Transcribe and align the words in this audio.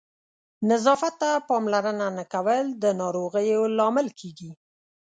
نظافت 0.69 1.13
ته 1.21 1.29
پاملرنه 1.49 2.07
نه 2.17 2.25
کول 2.33 2.65
د 2.83 2.85
ناروغیو 3.01 3.61
لامل 3.77 4.07
کېږي. 4.19 4.51